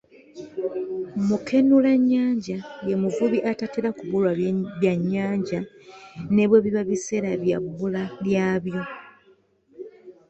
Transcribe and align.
Mukenulannyanja 1.27 2.57
ye 2.87 2.95
muvubi 3.01 3.37
atatera 3.51 3.89
kubulwa 3.97 4.31
byannyanja, 4.77 5.59
ne 6.35 6.43
bwe 6.47 6.57
biba 6.63 6.81
biseera 6.89 7.31
bya 7.43 7.57
bbula 7.63 8.03
lyabo. 8.25 8.77